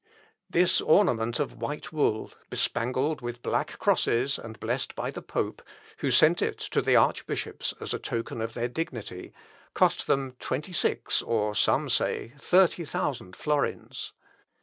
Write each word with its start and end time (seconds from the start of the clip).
This 0.49 0.81
ornament 0.81 1.39
of 1.39 1.61
white 1.61 1.93
wool, 1.93 2.31
bespangled 2.49 3.21
with 3.21 3.43
black 3.43 3.77
crosses 3.77 4.39
and 4.39 4.59
blessed 4.59 4.95
by 4.95 5.11
the 5.11 5.21
pope, 5.21 5.61
who 5.99 6.09
sent 6.09 6.41
it 6.41 6.57
to 6.57 6.81
the 6.81 6.95
archbishops 6.95 7.75
as 7.79 7.93
a 7.93 7.99
token 7.99 8.41
of 8.41 8.55
their 8.55 8.67
dignity, 8.67 9.31
cost 9.75 10.07
them 10.07 10.31
twenty 10.39 10.73
six, 10.73 11.21
or, 11.21 11.53
some 11.53 11.87
say, 11.87 12.33
thirty 12.39 12.83
thousand 12.83 13.35
florins. 13.35 14.11